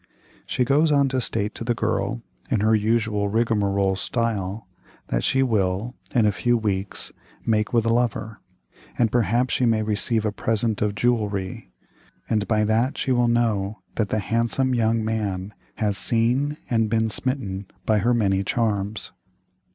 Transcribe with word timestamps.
"She 0.47 0.65
goes 0.65 0.91
on 0.91 1.09
to 1.09 1.21
state 1.21 1.53
to 1.53 1.63
the 1.63 1.75
girl, 1.75 2.23
in 2.49 2.61
her 2.61 2.73
usual 2.73 3.27
rigmarole 3.29 3.95
style, 3.95 4.67
that 5.09 5.23
she 5.23 5.43
will, 5.43 5.93
in 6.15 6.25
a 6.25 6.31
few 6.31 6.57
weeks, 6.57 7.11
meet 7.45 7.71
with 7.71 7.85
a 7.85 7.93
lover; 7.93 8.39
and 8.97 9.11
perhaps 9.11 9.53
she 9.53 9.67
may 9.67 9.83
receive 9.83 10.25
a 10.25 10.31
present 10.31 10.81
of 10.81 10.95
jewelry; 10.95 11.71
and 12.27 12.47
by 12.47 12.63
that 12.65 12.97
she 12.97 13.11
will 13.11 13.27
know 13.27 13.77
that 13.93 14.09
the 14.09 14.17
'handsome 14.17 14.73
young 14.73 15.05
man' 15.05 15.53
has 15.75 15.99
seen, 15.99 16.57
and 16.67 16.89
been 16.89 17.07
smitten 17.07 17.67
by 17.85 17.99
her 17.99 18.15
many 18.15 18.43
charms. 18.43 19.11